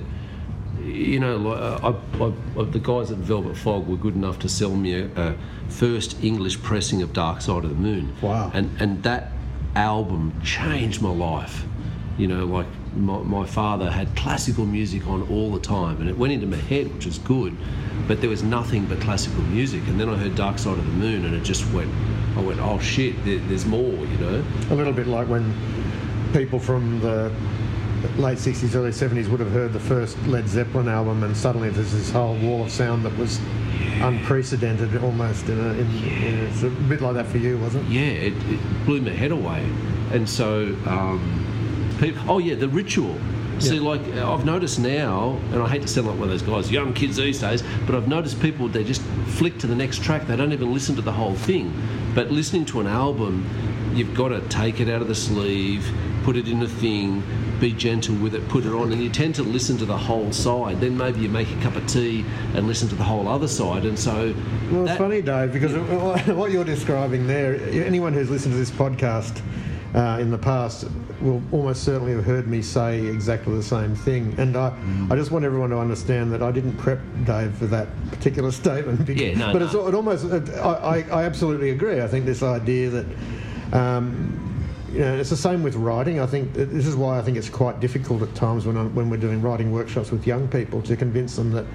You 0.83 1.19
know, 1.19 1.37
like, 1.37 1.59
uh, 1.59 1.93
I, 2.19 2.23
I, 2.23 2.61
I, 2.61 2.65
the 2.65 2.79
guys 2.79 3.09
at 3.09 3.17
Velvet 3.17 3.57
Fog 3.57 3.87
were 3.87 3.95
good 3.97 4.13
enough 4.13 4.37
to 4.39 4.49
sell 4.49 4.75
me 4.75 4.93
a, 4.93 5.07
a 5.15 5.35
first 5.69 6.21
English 6.23 6.61
pressing 6.61 7.01
of 7.01 7.11
Dark 7.13 7.41
Side 7.41 7.63
of 7.63 7.69
the 7.69 7.75
Moon. 7.75 8.13
Wow. 8.21 8.51
And 8.53 8.69
and 8.79 9.01
that 9.03 9.31
album 9.75 10.39
changed 10.43 11.01
my 11.01 11.11
life. 11.11 11.63
You 12.17 12.27
know, 12.27 12.45
like 12.45 12.67
my, 12.95 13.19
my 13.19 13.45
father 13.45 13.91
had 13.91 14.15
classical 14.15 14.65
music 14.65 15.05
on 15.07 15.27
all 15.29 15.51
the 15.51 15.59
time, 15.59 15.99
and 15.99 16.09
it 16.09 16.17
went 16.17 16.33
into 16.33 16.47
my 16.47 16.57
head, 16.57 16.93
which 16.93 17.05
was 17.05 17.17
good. 17.19 17.55
But 18.07 18.21
there 18.21 18.29
was 18.29 18.43
nothing 18.43 18.85
but 18.85 19.01
classical 19.01 19.41
music, 19.43 19.85
and 19.87 19.99
then 19.99 20.09
I 20.09 20.15
heard 20.15 20.35
Dark 20.35 20.59
Side 20.59 20.77
of 20.77 20.85
the 20.85 20.91
Moon, 20.93 21.25
and 21.25 21.35
it 21.35 21.43
just 21.43 21.69
went. 21.73 21.91
I 22.37 22.41
went, 22.41 22.59
oh 22.59 22.79
shit, 22.79 23.23
there, 23.25 23.39
there's 23.39 23.65
more. 23.65 23.93
You 24.05 24.17
know. 24.17 24.43
A 24.69 24.75
little 24.75 24.93
bit 24.93 25.07
like 25.07 25.27
when 25.27 25.53
people 26.33 26.59
from 26.59 26.99
the 27.01 27.33
late 28.17 28.37
60s, 28.37 28.75
early 28.75 28.91
70s 28.91 29.27
would 29.29 29.39
have 29.39 29.51
heard 29.51 29.73
the 29.73 29.79
first 29.79 30.17
Led 30.27 30.47
Zeppelin 30.47 30.87
album, 30.87 31.23
and 31.23 31.35
suddenly 31.35 31.69
there's 31.69 31.91
this 31.91 32.11
whole 32.11 32.35
wall 32.37 32.63
of 32.63 32.71
sound 32.71 33.03
that 33.05 33.17
was 33.17 33.39
unprecedented 34.01 35.01
almost. 35.03 35.47
In 35.49 35.59
a, 35.59 35.69
in, 35.73 36.03
in 36.03 36.39
a, 36.39 36.43
it's 36.43 36.63
a 36.63 36.69
bit 36.69 37.01
like 37.01 37.15
that 37.15 37.25
for 37.27 37.37
you, 37.37 37.57
wasn't 37.57 37.85
it? 37.87 37.91
yeah, 37.93 38.01
it, 38.27 38.33
it 38.51 38.85
blew 38.85 39.01
my 39.01 39.11
head 39.11 39.31
away. 39.31 39.65
And 40.11 40.27
so, 40.29 40.75
um, 40.85 41.95
people, 41.99 42.21
oh 42.29 42.39
yeah, 42.39 42.55
the 42.55 42.69
ritual. 42.69 43.15
See, 43.59 43.75
Yeah. 43.75 43.81
like 43.81 44.01
I've 44.15 44.45
noticed 44.45 44.79
now, 44.79 45.39
and 45.53 45.63
I 45.63 45.67
hate 45.69 45.81
to 45.81 45.87
sound 45.87 46.07
like 46.07 46.17
one 46.19 46.29
of 46.29 46.29
those 46.29 46.41
guys, 46.41 46.69
young 46.71 46.93
kids 46.93 47.15
these 47.15 47.39
days, 47.39 47.63
but 47.85 47.95
I've 47.95 48.07
noticed 48.07 48.41
people 48.41 48.67
they 48.67 48.83
just 48.83 49.01
flick 49.27 49.57
to 49.59 49.67
the 49.67 49.75
next 49.75 50.03
track. 50.03 50.27
They 50.27 50.35
don't 50.35 50.51
even 50.51 50.73
listen 50.73 50.95
to 50.97 51.01
the 51.01 51.13
whole 51.13 51.35
thing. 51.35 51.71
But 52.13 52.31
listening 52.31 52.65
to 52.65 52.81
an 52.81 52.87
album, 52.87 53.45
you've 53.95 54.13
got 54.13 54.29
to 54.29 54.41
take 54.49 54.81
it 54.81 54.89
out 54.89 55.01
of 55.01 55.07
the 55.07 55.15
sleeve, 55.15 55.89
put 56.23 56.35
it 56.35 56.49
in 56.49 56.61
a 56.63 56.67
thing, 56.67 57.23
be 57.59 57.71
gentle 57.71 58.15
with 58.15 58.35
it, 58.35 58.47
put 58.49 58.65
it 58.65 58.73
on, 58.73 58.91
and 58.91 59.01
you 59.01 59.09
tend 59.09 59.35
to 59.35 59.43
listen 59.43 59.77
to 59.77 59.85
the 59.85 59.97
whole 59.97 60.31
side. 60.31 60.79
Then 60.81 60.97
maybe 60.97 61.19
you 61.21 61.29
make 61.29 61.49
a 61.51 61.61
cup 61.61 61.75
of 61.75 61.87
tea 61.87 62.25
and 62.53 62.67
listen 62.67 62.87
to 62.89 62.95
the 62.95 63.03
whole 63.03 63.27
other 63.27 63.47
side. 63.47 63.85
And 63.85 63.97
so, 63.97 64.33
Well, 64.71 64.87
it's 64.87 64.97
funny, 64.97 65.21
Dave, 65.21 65.53
because 65.53 65.73
what 66.27 66.51
you're 66.51 66.63
describing 66.65 67.27
there, 67.27 67.55
anyone 67.85 68.13
who's 68.13 68.29
listened 68.29 68.53
to 68.53 68.57
this 68.57 68.71
podcast 68.71 69.41
uh, 69.93 70.19
in 70.19 70.29
the 70.31 70.37
past 70.37 70.85
will 71.21 71.41
almost 71.53 71.83
certainly 71.83 72.11
have 72.11 72.25
heard 72.25 72.47
me 72.47 72.61
say 72.61 72.99
exactly 73.05 73.55
the 73.55 73.63
same 73.63 73.95
thing. 73.95 74.35
And 74.37 74.57
I, 74.57 74.69
Mm. 74.71 75.11
I 75.11 75.15
just 75.15 75.31
want 75.31 75.45
everyone 75.45 75.69
to 75.69 75.77
understand 75.79 76.31
that 76.33 76.43
I 76.43 76.51
didn't 76.51 76.75
prep 76.77 76.99
Dave 77.25 77.53
for 77.55 77.65
that 77.67 77.87
particular 78.11 78.51
statement. 78.63 79.05
because- 79.05 79.21
Yeah, 79.21 79.37
no, 79.37 79.53
but 79.53 79.59
no. 79.59 79.65
It's, 79.65 79.73
it 79.73 79.95
almost, 79.95 80.25
I, 80.57 80.73
I, 80.73 81.21
I 81.21 81.23
absolutely 81.23 81.69
agree. 81.69 82.01
I 82.01 82.07
think 82.07 82.25
this 82.25 82.43
idea 82.43 82.89
that. 82.89 83.05
Um, 83.73 84.41
you 84.95 85.01
know, 85.01 85.17
it's 85.17 85.29
the 85.29 85.35
same 85.35 85.61
with 85.61 85.75
writing. 85.75 86.21
I 86.21 86.25
think 86.25 86.53
this 86.53 86.87
is 86.87 86.95
why 86.95 87.19
I 87.19 87.21
think 87.21 87.35
it's 87.35 87.49
quite 87.49 87.81
difficult 87.81 88.21
at 88.21 88.33
times 88.33 88.65
when, 88.65 88.77
I'm, 88.77 88.95
when 88.95 89.09
we're 89.09 89.17
doing 89.17 89.41
writing 89.41 89.73
workshops 89.73 90.09
with 90.09 90.25
young 90.25 90.47
people 90.47 90.81
to 90.83 90.95
convince 90.95 91.35
them 91.35 91.51
that 91.51 91.65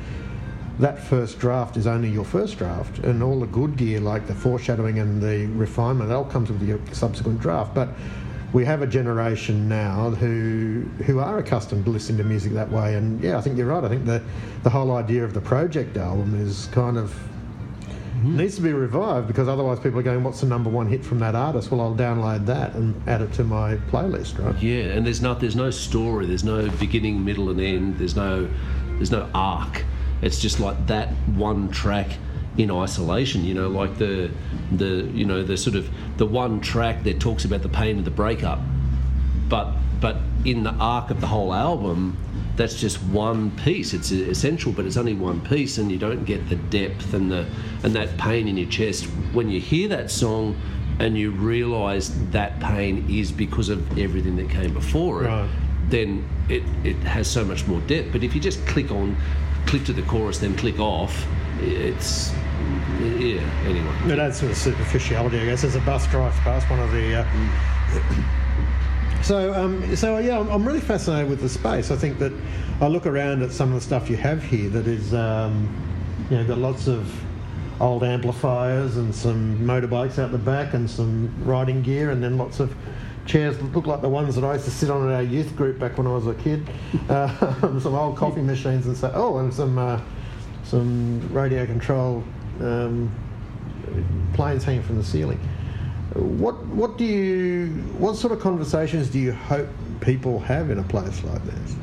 that 0.79 0.99
first 0.99 1.39
draft 1.39 1.77
is 1.77 1.87
only 1.87 2.09
your 2.09 2.25
first 2.25 2.57
draft, 2.57 3.00
and 3.00 3.23
all 3.23 3.39
the 3.39 3.47
good 3.47 3.77
gear, 3.77 4.00
like 4.00 4.27
the 4.27 4.35
foreshadowing 4.35 5.00
and 5.00 5.21
the 5.21 5.45
refinement, 5.49 6.09
that 6.09 6.17
all 6.17 6.25
comes 6.25 6.50
with 6.50 6.62
your 6.62 6.81
subsequent 6.93 7.41
draft. 7.41 7.75
But 7.75 7.91
we 8.55 8.65
have 8.65 8.81
a 8.81 8.87
generation 8.87 9.69
now 9.69 10.09
who 10.09 10.87
who 11.05 11.19
are 11.19 11.37
accustomed 11.37 11.85
to 11.85 11.91
listening 11.91 12.17
to 12.19 12.25
music 12.25 12.55
that 12.55 12.73
way, 12.73 12.95
and 12.95 13.23
yeah, 13.23 13.37
I 13.37 13.43
think 13.43 13.59
you're 13.59 13.67
right. 13.67 13.85
I 13.85 13.89
think 13.91 14.07
the 14.07 14.23
the 14.62 14.71
whole 14.71 14.93
idea 14.93 15.23
of 15.23 15.35
the 15.35 15.43
project 15.43 15.99
album 15.99 16.41
is 16.41 16.71
kind 16.73 16.97
of 16.97 17.15
Mm-hmm. 18.21 18.37
needs 18.37 18.57
to 18.57 18.62
be 18.62 18.75
revived 18.75 19.29
because 19.29 19.49
otherwise 19.49 19.81
people 19.81 19.99
are 19.99 20.03
going, 20.03 20.23
"What's 20.23 20.43
the 20.43 20.47
number 20.47 20.69
one 20.69 20.87
hit 20.87 21.03
from 21.03 21.21
that 21.21 21.35
artist?" 21.35 21.71
Well, 21.71 21.81
I'll 21.81 21.95
download 21.95 22.45
that 22.47 22.75
and 22.75 22.95
add 23.09 23.23
it 23.23 23.33
to 23.35 23.45
my 23.45 23.77
playlist, 23.91 24.45
right? 24.45 24.62
Yeah, 24.62 24.93
and 24.93 25.07
there's 25.07 25.23
not 25.23 25.41
there's 25.41 25.57
no 25.57 25.71
story, 25.71 26.27
there's 26.27 26.45
no 26.45 26.69
beginning, 26.73 27.25
middle, 27.25 27.49
and 27.49 27.59
end. 27.59 27.99
There's 27.99 28.17
no 28.17 28.47
there's 28.97 29.11
no 29.11 29.27
arc. 29.35 29.87
It's 30.21 30.39
just 30.39 30.61
like 30.61 30.87
that 30.89 31.09
one 31.35 31.71
track 31.71 32.19
in 32.59 32.71
isolation. 32.71 33.43
You 33.43 33.55
know, 33.55 33.69
like 33.69 33.97
the 33.97 34.31
the 34.71 35.09
you 35.15 35.25
know 35.25 35.43
the 35.43 35.57
sort 35.57 35.77
of 35.77 35.89
the 36.19 36.27
one 36.27 36.61
track 36.61 37.05
that 37.05 37.21
talks 37.21 37.47
about 37.47 37.62
the 37.62 37.71
pain 37.71 37.99
of 37.99 38.05
the 38.05 38.11
breakup, 38.11 38.61
but 39.49 39.73
but 39.99 40.19
in 40.45 40.62
the 40.62 40.73
arc 40.73 41.11
of 41.11 41.23
the 41.23 41.27
whole 41.27 41.55
album. 41.55 42.19
That's 42.57 42.78
just 42.78 43.02
one 43.04 43.50
piece. 43.52 43.95
It's 43.95 44.11
essential, 44.11 44.73
but 44.73 44.85
it's 44.85 44.97
only 44.97 45.14
one 45.14 45.40
piece, 45.40 45.78
and 45.78 45.90
you 45.90 45.99
don't 45.99 46.25
get 46.25 46.49
the 46.49 46.57
depth 46.57 47.14
and 47.14 47.30
the 47.30 47.47
and 47.85 47.95
that 47.95 48.16
pain 48.19 48.49
in 48.49 48.57
your 48.57 48.69
chest 48.69 49.04
when 49.33 49.49
you 49.49 49.61
hear 49.61 49.88
that 49.88 50.11
song, 50.11 50.61
and 50.99 51.16
you 51.16 51.30
realise 51.30 52.12
that 52.30 52.61
pain 52.61 53.07
is 53.09 53.33
because 53.33 53.69
of 53.71 53.99
everything 53.99 54.37
that 54.37 54.50
came 54.50 54.75
before 54.75 55.25
it 55.25 55.28
Right. 55.28 55.49
then 55.88 56.28
it, 56.49 56.62
it 56.85 56.97
has 56.97 57.26
so 57.30 57.45
much 57.45 57.66
more 57.66 57.80
depth. 57.83 58.12
But 58.12 58.23
if 58.23 58.35
you 58.35 58.40
just 58.40 58.64
click 58.66 58.90
on, 58.90 59.16
click 59.66 59.85
to 59.85 59.92
the 59.95 60.02
chorus, 60.02 60.38
then 60.38 60.54
click 60.57 60.78
off, 60.78 61.26
it's 61.61 62.33
yeah. 63.00 63.40
Anyway, 63.64 64.12
It 64.12 64.19
adds 64.19 64.40
to 64.40 64.49
the 64.49 64.54
superficiality, 64.54 65.38
I 65.40 65.47
guess. 65.47 65.64
As 65.64 65.76
a 65.76 65.80
bus 65.80 66.07
drives 66.09 66.37
past 66.40 66.69
one 66.69 66.80
of 66.80 66.90
the 66.92 67.21
uh, 67.21 67.25
So, 69.23 69.55
um, 69.55 69.95
so 69.97 70.19
yeah, 70.19 70.39
I'm, 70.39 70.49
I'm 70.49 70.67
really 70.67 70.81
fascinated 70.81 71.29
with 71.29 71.41
the 71.41 71.49
space. 71.49 71.91
I 71.91 71.97
think 71.97 72.19
that 72.19 72.33
I 72.81 72.87
look 72.89 73.07
around 73.07 73.43
at 73.43 73.53
some 73.53 73.69
of 73.69 73.75
the 73.75 73.81
stuff 73.81 74.09
you 74.09 74.17
have 74.17 74.43
here 74.43 74.69
that 74.71 74.87
is, 74.87 75.15
um, 75.15 75.69
you 76.31 76.37
know, 76.37 76.45
got 76.45 76.59
lots 76.59 76.89
of 76.89 77.12
old 77.81 78.03
amplifiers 78.05 78.97
and 78.97 79.15
some 79.15 79.59
motorbikes 79.59 80.19
out 80.19 80.33
the 80.33 80.39
back 80.39 80.75
and 80.75 80.89
some 80.91 81.33
riding 81.45 81.83
gear 81.83 82.11
and 82.11 82.23
then 82.23 82.37
lots 82.37 82.61
of 82.61 82.75
chairs 83.27 83.57
that 83.59 83.65
look 83.73 83.87
like 83.87 84.03
the 84.03 84.09
ones 84.09 84.35
that 84.35 84.45
I 84.45 84.55
used 84.55 84.65
to 84.67 84.71
sit 84.71 84.91
on 84.91 85.09
at 85.09 85.15
our 85.15 85.23
youth 85.23 85.55
group 85.57 85.79
back 85.79 85.97
when 85.97 86.07
I 86.07 86.12
was 86.12 86.27
a 86.27 86.35
kid. 86.35 86.69
Uh, 87.09 87.79
some 87.81 87.95
old 87.95 88.17
coffee 88.17 88.43
machines 88.43 88.87
and 88.87 88.97
so. 88.97 89.11
Oh, 89.15 89.39
and 89.39 89.53
some 89.53 89.79
uh, 89.79 90.00
some 90.65 91.33
radio 91.33 91.67
control 91.67 92.23
um, 92.61 93.11
planes 94.35 94.65
hanging 94.65 94.83
from 94.83 94.97
the 94.97 95.05
ceiling. 95.05 95.41
What 96.14 96.57
what 96.67 96.99
do 96.99 97.05
you 97.05 97.69
what 97.99 98.17
sort 98.17 98.33
of 98.33 98.40
conversations 98.40 99.09
do 99.09 99.19
you 99.19 99.33
hope 99.33 99.69
people 100.00 100.40
have 100.40 100.71
in 100.71 100.79
a 100.79 100.83
place 100.83 101.23
like 101.25 101.45
this? 101.45 101.76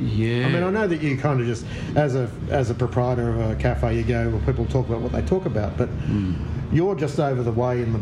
Yeah. 0.00 0.46
I 0.46 0.48
mean, 0.48 0.62
I 0.62 0.70
know 0.70 0.86
that 0.86 1.02
you 1.02 1.16
kind 1.18 1.40
of 1.40 1.46
just, 1.46 1.66
as 1.94 2.14
a 2.14 2.30
as 2.48 2.70
a 2.70 2.74
proprietor 2.74 3.28
of 3.28 3.50
a 3.50 3.54
cafe, 3.56 3.96
you 3.96 4.02
go 4.02 4.30
where 4.30 4.40
people 4.40 4.64
talk 4.66 4.88
about 4.88 5.00
what 5.00 5.12
they 5.12 5.22
talk 5.22 5.44
about, 5.44 5.76
but 5.76 5.88
hmm. 5.88 6.34
you're 6.72 6.94
just 6.94 7.20
over 7.20 7.42
the 7.42 7.52
way 7.52 7.82
in 7.82 7.92
the 7.92 7.98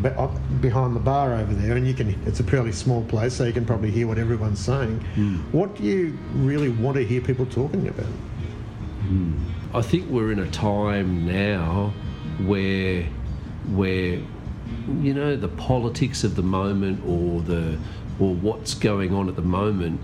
behind 0.61 0.94
the 0.94 1.00
bar 1.00 1.35
over 1.35 1.52
there, 1.54 1.76
and 1.76 1.87
you 1.87 1.94
can. 1.94 2.11
It's 2.25 2.40
a 2.40 2.44
fairly 2.44 2.73
small 2.73 3.04
place, 3.04 3.35
so 3.35 3.44
you 3.44 3.52
can 3.52 3.66
probably 3.66 3.90
hear 3.90 4.06
what 4.06 4.18
everyone's 4.18 4.61
saying. 4.61 5.00
Hmm. 5.14 5.37
What 5.50 5.75
do 5.75 5.82
you 5.82 6.16
really 6.35 6.68
want 6.68 6.97
to 6.97 7.04
hear 7.04 7.20
people 7.20 7.47
talking 7.47 7.88
about? 7.88 8.06
Hmm. 8.06 9.35
I 9.75 9.82
think 9.82 10.08
we're 10.08 10.32
in 10.32 10.38
a 10.38 10.50
time 10.50 11.26
now 11.26 11.92
where 12.44 13.04
where 13.70 14.20
you 15.02 15.14
know 15.14 15.37
the 15.37 15.49
politics 15.49 16.25
of 16.25 16.35
the 16.37 16.42
moment 16.42 17.02
or 17.07 17.40
the 17.42 17.78
or 18.18 18.35
what's 18.35 18.75
going 18.75 19.14
on 19.14 19.28
at 19.28 19.37
the 19.37 19.42
moment 19.42 20.00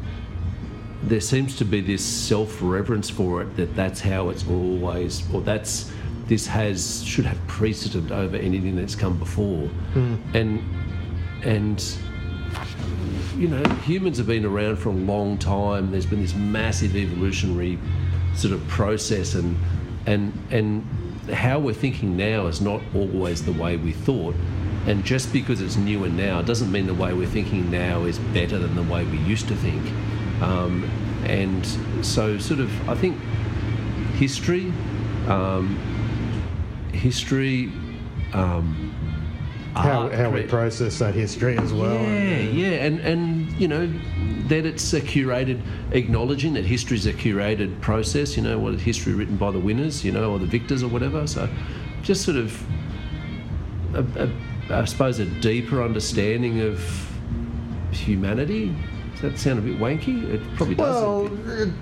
there 1.03 1.21
seems 1.21 1.57
to 1.57 1.65
be 1.65 1.81
this 1.81 2.05
self-reverence 2.05 3.11
for 3.11 3.43
it 3.43 3.57
that 3.57 3.75
that's 3.75 4.01
how 4.01 4.29
it's 4.29 4.47
always 4.49 5.23
or 5.35 5.41
that's 5.41 5.91
this 6.27 6.47
has 6.47 7.05
should 7.05 7.27
have 7.27 7.39
precedent 7.47 8.11
over 8.11 8.37
anything 8.37 8.77
that's 8.77 8.95
come 8.95 9.19
before 9.19 9.67
hmm. 9.93 10.15
and 10.35 10.63
and 11.43 11.99
you 13.37 13.49
know, 13.49 13.63
humans 13.77 14.19
have 14.19 14.27
been 14.27 14.45
around 14.45 14.77
for 14.77 14.91
a 14.91 14.93
long 14.93 15.39
time. 15.39 15.91
There's 15.91 16.07
been 16.07 16.23
this 16.23 16.35
massive 16.35 16.95
evolutionary 16.95 17.79
sort 18.35 18.55
of 18.55 18.67
process, 18.69 19.35
and 19.35 19.57
and 20.07 20.33
and 20.51 20.85
how 21.33 21.59
we're 21.59 21.75
thinking 21.75 22.17
now 22.17 22.47
is 22.47 22.61
not 22.61 22.81
always 22.95 23.45
the 23.45 23.53
way 23.53 23.77
we 23.77 23.93
thought. 23.93 24.35
And 24.87 25.05
just 25.05 25.33
because 25.33 25.61
it's 25.61 25.77
newer 25.77 26.09
now 26.09 26.43
doesn't 26.43 26.71
mean 26.71 26.87
the 26.87 26.95
way 26.95 27.15
we're 27.15 27.27
thinking 27.27 27.71
now 27.71 28.05
is 28.05 28.19
better 28.19 28.59
than 28.59 28.75
the 28.77 28.83
way 28.83 29.05
we 29.05 29.19
used 29.19 29.49
to 29.49 29.57
think. 29.57 29.83
Um, 30.43 30.85
and 31.25 31.67
so, 32.05 32.39
sort 32.39 32.61
of, 32.61 32.89
I 32.89 32.95
think 32.95 33.19
history, 34.17 34.73
um, 35.27 35.79
history. 36.93 37.73
Um, 38.33 38.93
How, 39.75 40.03
art, 40.03 40.15
how 40.15 40.31
we 40.31 40.43
process 40.43 40.99
that 40.99 41.15
history 41.15 41.57
as 41.59 41.73
well. 41.73 41.95
yeah, 41.95 42.39
yeah, 42.39 42.85
and 42.85 43.01
and 43.01 43.51
you 43.59 43.67
know 43.67 43.91
that 44.49 44.67
it's 44.67 44.93
a 44.93 45.01
curated, 45.01 45.61
acknowledging 45.93 46.55
that 46.55 46.65
history 46.65 46.97
is 46.97 47.07
a 47.07 47.13
curated 47.13 47.81
process. 47.81 48.37
You 48.37 48.43
know, 48.43 48.59
what 48.59 48.79
history 48.79 49.15
written 49.15 49.37
by 49.37 49.51
the 49.51 49.59
winners, 49.59 50.05
you 50.05 50.13
know, 50.13 50.31
or 50.33 50.39
the 50.39 50.47
victors 50.47 50.83
or 50.83 50.89
whatever. 50.89 51.27
So, 51.27 51.49
just 52.03 52.23
sort 52.23 52.37
of, 52.37 52.63
a, 53.95 54.25
a, 54.25 54.31
I 54.71 54.85
suppose, 54.85 55.19
a 55.19 55.27
deeper 55.27 55.83
understanding 55.83 56.61
of 56.61 56.81
humanity. 57.93 58.75
Does 59.13 59.21
that 59.23 59.39
sound 59.39 59.59
a 59.59 59.63
bit 59.63 59.79
wanky? 59.79 60.25
It 60.33 60.41
probably 60.57 60.75
does. 60.75 61.03
Well, 61.03 61.27
it- 61.61 61.73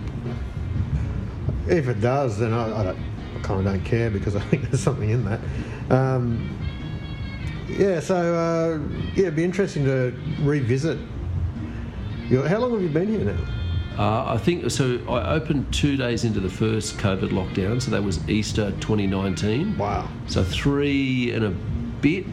if 1.69 1.87
it 1.89 2.01
does, 2.01 2.39
then 2.39 2.53
I, 2.53 2.81
I, 2.81 2.85
don't, 2.85 2.99
I 3.37 3.41
kind 3.43 3.61
of 3.61 3.65
don't 3.73 3.85
care 3.85 4.11
because 4.11 4.35
I 4.35 4.41
think 4.41 4.63
there's 4.65 4.81
something 4.81 5.11
in 5.11 5.25
that. 5.25 5.41
Um, 5.91 6.59
yeah, 7.69 8.01
so 8.01 8.17
uh, 8.17 8.79
yeah, 9.15 9.23
it'd 9.23 9.37
be 9.37 9.45
interesting 9.45 9.85
to 9.85 10.13
revisit. 10.41 10.99
Your, 12.29 12.47
how 12.49 12.59
long 12.59 12.73
have 12.73 12.83
you 12.83 12.89
been 12.89 13.09
here 13.09 13.25
now? 13.25 13.39
Uh, 13.97 14.35
I 14.35 14.39
think 14.39 14.71
so. 14.71 14.99
I 15.09 15.35
opened 15.35 15.73
two 15.73 15.97
days 15.97 16.25
into 16.25 16.41
the 16.41 16.49
first 16.49 16.97
COVID 16.97 17.29
lockdown, 17.29 17.81
so 17.81 17.91
that 17.93 18.03
was 18.03 18.27
Easter 18.29 18.71
2019. 18.81 19.79
Wow. 19.79 20.09
So 20.27 20.43
three 20.43 21.31
and 21.33 21.45
a 21.45 21.51
bit, 22.01 22.27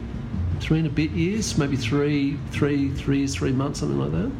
three 0.60 0.78
and 0.80 0.88
a 0.88 0.90
bit 0.92 1.12
years, 1.12 1.58
maybe 1.58 1.76
three, 1.78 2.38
three, 2.52 2.90
three 2.92 3.20
years, 3.20 3.36
three 3.36 3.52
months, 3.52 3.80
something 3.80 4.00
like 4.00 4.12
that. 4.12 4.32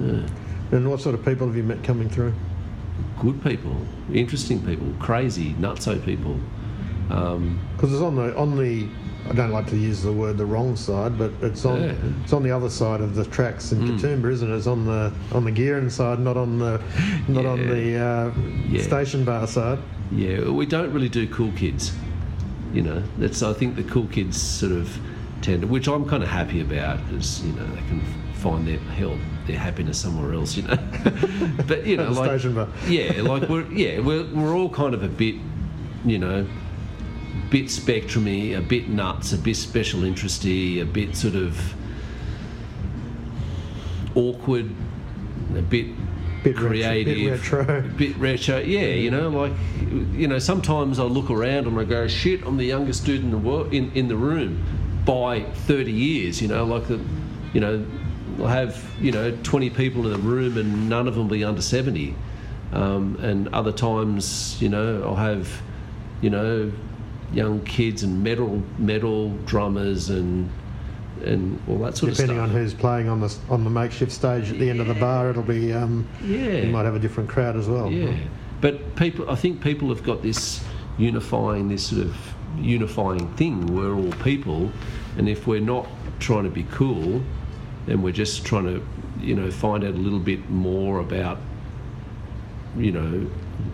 Yeah. 0.00 0.76
And 0.76 0.88
what 0.90 1.00
sort 1.00 1.14
of 1.14 1.24
people 1.24 1.46
have 1.46 1.56
you 1.56 1.62
met 1.62 1.82
coming 1.84 2.08
through? 2.08 2.32
Good 3.20 3.42
people, 3.42 3.76
interesting 4.12 4.64
people, 4.64 4.86
crazy, 4.98 5.54
nutso 5.54 6.02
people. 6.04 6.38
Um, 7.10 7.58
Because 7.76 7.92
it's 7.92 8.02
on 8.02 8.16
the 8.16 8.34
on 8.36 8.56
the. 8.56 8.88
I 9.30 9.34
don't 9.34 9.52
like 9.52 9.68
to 9.68 9.76
use 9.76 10.02
the 10.02 10.12
word 10.12 10.36
the 10.36 10.44
wrong 10.46 10.74
side, 10.74 11.16
but 11.16 11.30
it's 11.42 11.64
on 11.64 11.80
Yeah. 11.80 11.94
it's 12.24 12.32
on 12.32 12.42
the 12.42 12.50
other 12.50 12.68
side 12.70 13.00
of 13.00 13.14
the 13.14 13.24
tracks 13.24 13.70
in 13.70 13.78
Mm. 13.80 13.98
Katoomba, 14.00 14.32
isn't 14.32 14.50
it? 14.50 14.56
It's 14.56 14.66
on 14.66 14.84
the 14.86 15.12
on 15.32 15.44
the 15.44 15.52
Gearin 15.52 15.90
side, 15.90 16.18
not 16.18 16.36
on 16.36 16.58
the 16.58 16.80
not 17.28 17.46
on 17.46 17.58
the 17.68 17.96
uh, 17.98 18.30
Yeah. 18.70 18.82
station 18.82 19.24
bar 19.24 19.46
side. 19.46 19.78
yeah, 20.10 20.48
we 20.48 20.66
don't 20.66 20.92
really 20.92 21.08
do 21.08 21.26
cool 21.28 21.52
kids. 21.52 21.92
You 22.74 22.82
know, 22.82 23.02
that's 23.18 23.42
I 23.42 23.52
think 23.52 23.76
the 23.76 23.82
cool 23.84 24.06
kids 24.06 24.40
sort 24.40 24.72
of 24.72 24.88
tend 25.42 25.62
to, 25.62 25.66
which 25.68 25.88
I'm 25.88 26.08
kind 26.08 26.22
of 26.22 26.28
happy 26.28 26.60
about 26.60 27.04
because 27.08 27.44
you 27.44 27.52
know 27.52 27.66
they 27.66 27.82
can 27.88 28.00
find 28.34 28.66
their 28.66 28.78
help, 28.78 29.18
their 29.46 29.58
happiness 29.58 29.98
somewhere 29.98 30.32
else. 30.32 30.56
You 30.56 30.62
know, 30.64 30.76
but 31.66 31.86
you 31.86 31.96
know, 31.96 32.10
like 32.10 32.42
yeah, 32.88 33.22
like 33.22 33.48
we're 33.48 33.70
yeah 33.72 34.00
we're 34.00 34.24
we're 34.32 34.54
all 34.54 34.70
kind 34.70 34.94
of 34.94 35.02
a 35.02 35.08
bit, 35.08 35.36
you 36.04 36.18
know, 36.18 36.46
bit 37.50 37.66
spectrumy, 37.66 38.56
a 38.56 38.62
bit 38.62 38.88
nuts, 38.88 39.32
a 39.32 39.38
bit 39.38 39.56
special 39.56 40.04
interesty, 40.04 40.80
a 40.80 40.86
bit 40.86 41.16
sort 41.16 41.34
of 41.34 41.74
awkward, 44.14 44.70
a 45.56 45.62
bit 45.62 45.86
Bit 46.42 46.56
retro- 46.56 46.70
bit 46.70 46.82
creative, 46.82 47.30
retro. 47.30 47.82
bit 47.96 48.16
retro. 48.16 48.58
Yeah, 48.58 48.86
you 48.88 49.12
know, 49.12 49.28
like 49.28 49.52
you 50.12 50.26
know, 50.26 50.40
sometimes 50.40 50.98
I 50.98 51.04
look 51.04 51.30
around 51.30 51.68
and 51.68 51.78
I 51.78 51.84
go, 51.84 52.08
shit, 52.08 52.44
I'm 52.44 52.56
the 52.56 52.64
youngest 52.64 53.06
dude 53.06 53.22
in 53.22 53.30
the 53.30 53.38
world 53.38 53.72
in, 53.72 53.92
in 53.92 54.08
the 54.08 54.16
room 54.16 54.64
by 55.04 55.42
30 55.42 55.92
years. 55.92 56.40
You 56.42 56.48
know, 56.48 56.64
like 56.64 56.86
the, 56.88 57.00
you 57.52 57.60
know, 57.60 57.84
I'll 58.38 58.46
have 58.46 58.82
you 59.00 59.12
know 59.12 59.36
20 59.42 59.70
people 59.70 60.06
in 60.06 60.12
the 60.12 60.18
room 60.18 60.56
and 60.56 60.88
none 60.88 61.06
of 61.08 61.14
them 61.14 61.28
be 61.28 61.44
under 61.44 61.62
70. 61.62 62.14
Um, 62.72 63.16
and 63.20 63.48
other 63.48 63.70
times, 63.72 64.56
you 64.62 64.70
know, 64.70 65.02
I'll 65.04 65.14
have, 65.16 65.60
you 66.22 66.30
know, 66.30 66.72
young 67.32 67.60
kids 67.64 68.02
and 68.02 68.22
metal 68.24 68.62
metal 68.78 69.30
drummers 69.44 70.08
and 70.08 70.50
and 71.24 71.60
all 71.68 71.78
that 71.78 71.96
sort 71.96 72.10
Depending 72.10 72.10
of 72.10 72.16
stuff. 72.16 72.26
Depending 72.26 72.38
on 72.40 72.50
who's 72.50 72.74
playing 72.74 73.08
on 73.08 73.20
the 73.20 73.34
on 73.50 73.64
the 73.64 73.70
makeshift 73.70 74.10
stage 74.10 74.50
at 74.50 74.58
the 74.58 74.70
end 74.70 74.80
of 74.80 74.86
the 74.86 74.94
bar, 74.94 75.28
it'll 75.30 75.42
be 75.42 75.72
um, 75.72 76.08
Yeah. 76.24 76.62
you 76.62 76.70
might 76.70 76.84
have 76.84 76.94
a 76.94 76.98
different 76.98 77.28
crowd 77.28 77.56
as 77.56 77.68
well. 77.68 77.90
Yeah, 77.92 78.14
but 78.62 78.96
people, 78.96 79.30
I 79.30 79.34
think 79.34 79.60
people 79.60 79.88
have 79.90 80.02
got 80.02 80.22
this 80.22 80.64
unifying, 80.98 81.68
this 81.68 81.86
sort 81.88 82.02
of 82.06 82.16
unifying 82.58 83.32
thing. 83.34 83.74
We're 83.74 83.94
all 83.94 84.12
people, 84.24 84.70
and 85.16 85.28
if 85.28 85.46
we're 85.46 85.60
not 85.60 85.86
trying 86.18 86.44
to 86.44 86.50
be 86.50 86.64
cool, 86.64 87.22
then 87.86 88.02
we're 88.02 88.12
just 88.12 88.44
trying 88.44 88.64
to, 88.64 88.86
you 89.20 89.34
know, 89.34 89.50
find 89.50 89.84
out 89.84 89.94
a 89.94 89.98
little 89.98 90.18
bit 90.18 90.48
more 90.50 91.00
about, 91.00 91.38
you 92.76 92.92
know, 92.92 93.26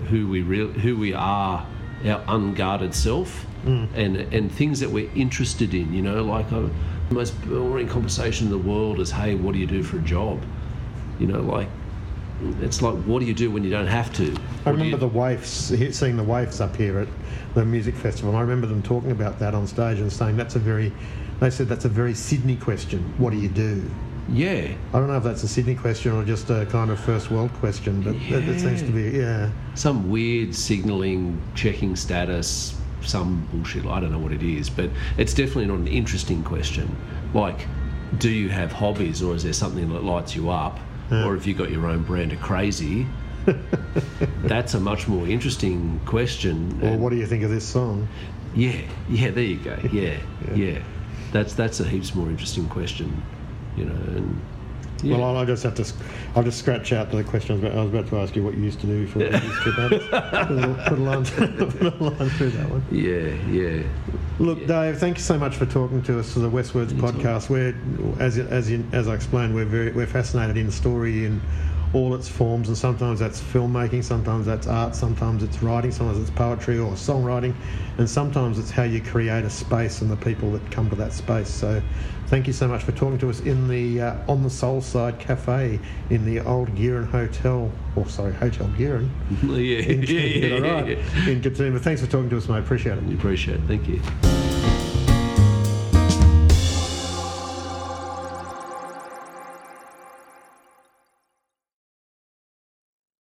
who 0.09 0.29
we 0.29 0.43
real, 0.43 0.69
who 0.69 0.97
we 0.97 1.13
are, 1.15 1.67
our 2.05 2.25
unguarded 2.29 2.95
self, 2.95 3.47
and 3.65 4.17
and 4.17 4.51
things 4.53 4.81
that 4.81 4.91
we're 4.91 5.11
interested 5.15 5.75
in. 5.75 5.93
You 5.93 6.03
know, 6.03 6.25
like 6.25 6.51
uh, 6.53 6.69
the 7.09 7.15
most 7.15 7.41
boring 7.47 7.89
conversation 7.89 8.47
in 8.47 8.53
the 8.53 8.59
world 8.59 9.01
is, 9.01 9.11
"Hey, 9.11 9.35
what 9.35 9.53
do 9.53 9.59
you 9.59 9.67
do 9.67 9.83
for 9.83 9.99
a 9.99 10.03
job?" 10.03 10.43
You 11.19 11.27
know, 11.27 11.41
like 11.41 11.69
it's 12.61 12.83
like, 12.83 12.95
what 13.05 13.21
do 13.21 13.27
you 13.27 13.35
do 13.35 13.51
when 13.51 13.65
you 13.65 13.71
don't 13.71 13.87
have 13.87 14.13
to? 14.15 14.35
I 14.65 14.71
remember 14.71 14.97
you- 14.97 14.97
the 14.97 15.09
Waifs, 15.09 15.93
seeing 15.95 16.17
the 16.17 16.25
Waifs 16.25 16.61
up 16.61 16.77
here 16.77 17.01
at 17.01 17.09
the 17.55 17.65
music 17.65 17.95
festival. 17.95 18.37
I 18.37 18.41
remember 18.41 18.67
them 18.67 18.83
talking 18.83 19.11
about 19.11 19.39
that 19.41 19.55
on 19.55 19.67
stage 19.67 19.99
and 19.99 20.13
saying 20.13 20.37
that's 20.37 20.57
a 20.57 20.59
very, 20.61 20.93
they 21.41 21.51
said 21.51 21.69
that's 21.69 21.85
a 21.85 21.89
very 21.89 22.15
Sydney 22.15 22.57
question. 22.57 23.13
What 23.19 23.33
do 23.33 23.39
you 23.39 23.49
do? 23.49 23.89
yeah, 24.31 24.69
I 24.93 24.99
don't 24.99 25.09
know 25.09 25.17
if 25.17 25.25
that's 25.25 25.43
a 25.43 25.49
Sydney 25.49 25.75
question 25.75 26.13
or 26.13 26.23
just 26.23 26.51
a 26.51 26.67
kind 26.67 26.91
of 26.91 27.01
first 27.01 27.31
world 27.31 27.51
question, 27.55 28.03
but 28.03 28.15
it, 28.15 28.47
it 28.47 28.61
seems 28.61 28.83
to 28.83 28.91
be, 28.93 29.17
yeah. 29.19 29.51
some 29.75 30.11
weird 30.11 30.55
signalling, 30.55 31.41
checking 31.55 31.97
status, 31.97 32.79
some 33.01 33.49
bullshit. 33.51 33.87
I 33.87 34.01
don't 34.01 34.13
know 34.13 34.19
what 34.19 34.33
it 34.33 34.43
is, 34.43 34.69
but 34.69 34.91
it's 35.17 35.33
definitely 35.33 35.65
not 35.67 35.79
an 35.79 35.89
interesting 35.89 36.45
question. 36.45 36.95
Like, 37.33 37.67
do 38.19 38.29
you 38.29 38.51
have 38.51 38.71
hobbies, 38.71 39.23
or 39.23 39.35
is 39.35 39.45
there 39.45 39.55
something 39.55 39.89
that 39.95 40.05
lights 40.05 40.37
you 40.37 40.51
up, 40.51 40.79
or 41.11 41.37
if 41.37 41.47
you 41.47 41.55
got 41.55 41.71
your 41.71 41.87
own 41.87 42.03
brand 42.03 42.33
of 42.33 42.41
crazy? 42.41 43.07
That's 44.43 44.75
a 44.75 44.81
much 44.81 45.09
more 45.09 45.27
interesting 45.27 46.01
question. 46.07 46.79
Or 46.83 46.89
and- 46.89 47.03
what 47.03 47.11
do 47.11 47.17
you 47.17 47.27
think 47.27 47.45
of 47.45 47.51
this 47.51 47.67
song? 47.67 48.09
Yeah, 48.55 48.81
yeah, 49.09 49.31
there 49.31 49.45
you 49.45 49.57
go. 49.59 49.79
Yeah, 49.93 50.19
yeah. 50.55 50.81
That's 51.33 51.53
that's 51.55 51.81
a 51.81 51.85
heaps 51.85 52.15
more 52.15 52.29
interesting 52.31 52.67
question, 52.69 53.23
you 53.77 53.85
know. 53.85 53.93
And 54.17 54.41
Yeah. 55.03 55.17
Well, 55.17 55.37
I'll, 55.37 55.47
just 55.47 55.63
have 55.63 55.75
to. 55.77 55.93
I'll 56.35 56.43
just 56.43 56.59
scratch 56.59 56.93
out 56.93 57.11
the 57.11 57.23
question. 57.23 57.53
I 57.53 57.55
was, 57.55 57.65
about, 57.65 57.79
I 57.79 57.83
was 57.85 57.95
about 57.95 58.09
to 58.09 58.19
ask 58.19 58.35
you 58.37 58.43
what 58.43 58.55
you 58.55 58.65
used 58.65 58.81
to 58.81 58.87
do 58.87 59.07
before 59.07 59.23
you 59.23 59.29
used 59.31 59.63
to 59.63 59.73
that. 59.73 60.47
Put 60.49 60.51
little- 60.51 60.75
put 60.75 60.99
a 60.99 61.03
line, 61.03 61.25
put 61.25 61.83
a 62.01 62.05
line 62.05 62.31
through 62.31 62.51
that 62.51 62.69
one. 62.71 62.85
Yeah, 62.91 63.29
yeah. 63.49 63.83
Look, 64.41 64.67
Dave, 64.67 64.99
thank 64.99 65.19
you 65.19 65.23
so 65.23 65.39
much 65.39 65.57
for 65.57 65.67
talking 65.67 66.03
to 66.03 66.19
us 66.19 66.33
for 66.33 66.41
the 66.41 66.51
Westwards 66.51 66.93
podcast. 66.93 67.49
We're, 67.49 67.75
as 68.21 68.39
as 68.39 68.71
you, 68.71 68.85
as 68.93 69.09
I 69.09 69.15
explained, 69.15 69.55
we're 69.55 69.65
very 69.65 69.93
we're 69.93 70.07
fascinated 70.07 70.57
in 70.57 70.67
the 70.67 70.73
story 70.73 71.25
in 71.27 71.41
all 71.95 72.15
its 72.15 72.29
forms, 72.29 72.69
and 72.69 72.77
sometimes 72.77 73.21
that's 73.21 73.41
filmmaking, 73.41 74.05
sometimes 74.05 74.47
that's 74.47 74.67
art, 74.67 74.95
sometimes 74.95 75.43
it's 75.43 75.63
writing, 75.63 75.91
sometimes 75.91 76.21
it's 76.21 76.31
poetry 76.31 76.79
or 76.79 76.93
songwriting, 76.93 77.55
and 77.99 78.09
sometimes 78.09 78.59
it's 78.59 78.71
how 78.71 78.83
you 78.83 79.01
create 79.01 79.45
a 79.45 79.51
space 79.51 80.03
and 80.03 80.11
the 80.11 80.17
people 80.17 80.51
that 80.53 80.71
come 80.71 80.91
to 80.91 80.97
that 80.97 81.13
space. 81.13 81.49
So, 81.49 81.83
thank 82.27 82.47
you 82.47 82.53
so 82.53 82.69
much 82.69 82.83
for 82.83 82.93
talking 82.93 83.19
to 83.19 83.31
us 83.31 83.41
in 83.41 83.69
the 83.69 84.01
uh, 84.03 84.17
on 84.29 84.43
the 84.43 84.51
Soul 84.51 84.81
Side 84.81 85.19
Cafe 85.19 85.81
in 86.11 86.25
the 86.25 86.41
old 86.41 86.75
Gearin 86.75 87.09
Hotel, 87.09 87.71
or 87.97 88.09
sorry, 88.09 88.35
Hotel 88.35 88.69
Gearin 88.77 89.09
yeah, 89.43 89.79
in, 89.79 90.03
yeah, 90.03 90.21
yeah, 90.21 90.59
right? 90.59 90.89
yeah. 90.89 91.29
in 91.29 91.41
Katoomba. 91.41 91.81
Thanks 91.81 92.01
for 92.01 92.07
talking 92.07 92.31
to 92.31 92.37
us, 92.37 92.49
mate. 92.49 92.59
Appreciate 92.59 92.99
it. 92.99 93.05
We 93.05 93.15
appreciate 93.15 93.57
it. 93.57 93.63
Thank 93.67 93.89
you. 93.89 94.38